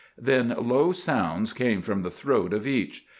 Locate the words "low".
0.59-0.93